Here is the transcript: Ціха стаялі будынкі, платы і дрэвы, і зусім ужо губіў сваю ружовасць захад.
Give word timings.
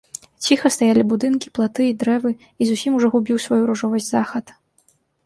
Ціха 0.45 0.69
стаялі 0.75 1.01
будынкі, 1.11 1.51
платы 1.57 1.81
і 1.89 1.91
дрэвы, 2.03 2.31
і 2.63 2.71
зусім 2.71 2.97
ужо 3.01 3.07
губіў 3.17 3.37
сваю 3.45 3.61
ружовасць 3.69 4.09
захад. 4.15 4.45